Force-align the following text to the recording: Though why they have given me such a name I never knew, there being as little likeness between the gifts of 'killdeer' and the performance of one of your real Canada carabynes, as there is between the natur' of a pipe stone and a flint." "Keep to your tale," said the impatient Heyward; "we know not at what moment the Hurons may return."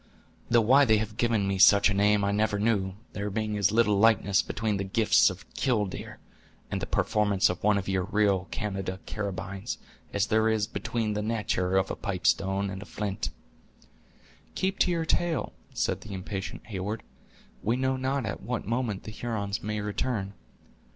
Though 0.49 0.61
why 0.61 0.83
they 0.85 0.97
have 0.97 1.15
given 1.17 1.47
me 1.47 1.59
such 1.59 1.87
a 1.87 1.93
name 1.93 2.23
I 2.23 2.31
never 2.31 2.57
knew, 2.57 2.95
there 3.13 3.29
being 3.29 3.55
as 3.55 3.71
little 3.71 3.99
likeness 3.99 4.41
between 4.41 4.77
the 4.77 4.83
gifts 4.83 5.29
of 5.29 5.47
'killdeer' 5.53 6.17
and 6.71 6.81
the 6.81 6.87
performance 6.87 7.49
of 7.51 7.63
one 7.63 7.77
of 7.77 7.87
your 7.87 8.05
real 8.05 8.47
Canada 8.49 8.99
carabynes, 9.05 9.77
as 10.11 10.25
there 10.25 10.49
is 10.49 10.65
between 10.65 11.13
the 11.13 11.21
natur' 11.21 11.77
of 11.77 11.91
a 11.91 11.95
pipe 11.95 12.25
stone 12.25 12.71
and 12.71 12.81
a 12.81 12.85
flint." 12.85 13.29
"Keep 14.55 14.79
to 14.79 14.89
your 14.89 15.05
tale," 15.05 15.53
said 15.71 16.01
the 16.01 16.15
impatient 16.15 16.65
Heyward; 16.65 17.03
"we 17.61 17.75
know 17.75 17.95
not 17.95 18.25
at 18.25 18.41
what 18.41 18.65
moment 18.65 19.03
the 19.03 19.11
Hurons 19.11 19.61
may 19.61 19.81
return." 19.81 20.33